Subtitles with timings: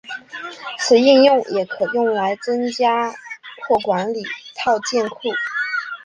[0.79, 3.13] 此应用也可用来增加
[3.67, 4.23] 或管理
[4.55, 5.29] 套件库。